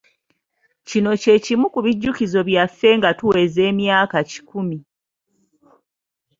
[0.87, 4.77] Kino kye kimu ku bijjukizo byaffe nga tuweza emyaka kikumi.